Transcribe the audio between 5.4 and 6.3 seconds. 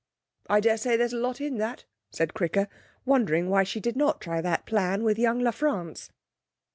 La France.